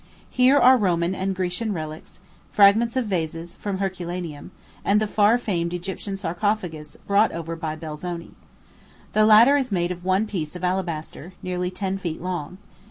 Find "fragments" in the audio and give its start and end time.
2.51-2.95